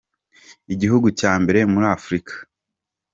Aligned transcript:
Igihugu 0.73 1.07
cyambere 1.19 1.59
muri 1.71 1.85
Afrika. 1.97 2.33